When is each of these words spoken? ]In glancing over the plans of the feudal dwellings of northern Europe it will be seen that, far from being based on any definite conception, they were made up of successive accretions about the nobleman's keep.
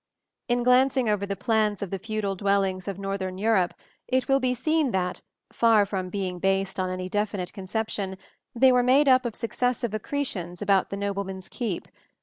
]In 0.53 0.63
glancing 0.63 1.07
over 1.07 1.27
the 1.27 1.35
plans 1.35 1.83
of 1.83 1.91
the 1.91 1.99
feudal 1.99 2.35
dwellings 2.35 2.87
of 2.87 2.97
northern 2.97 3.37
Europe 3.37 3.75
it 4.07 4.27
will 4.27 4.39
be 4.39 4.55
seen 4.55 4.89
that, 4.93 5.21
far 5.53 5.85
from 5.85 6.09
being 6.09 6.39
based 6.39 6.79
on 6.79 6.89
any 6.89 7.07
definite 7.07 7.53
conception, 7.53 8.17
they 8.55 8.71
were 8.71 8.81
made 8.81 9.07
up 9.07 9.27
of 9.27 9.35
successive 9.35 9.93
accretions 9.93 10.59
about 10.59 10.89
the 10.89 10.97
nobleman's 10.97 11.49
keep. 11.49 11.87